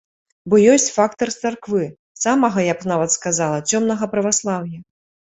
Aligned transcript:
Бо 0.51 0.55
ёсць 0.75 0.87
фактар 0.93 1.29
царквы, 1.41 1.81
самага, 2.23 2.63
я 2.67 2.73
б 2.79 2.89
нават 2.93 3.13
сказала, 3.17 3.57
цёмнага 3.73 4.09
праваслаўя. 4.15 4.79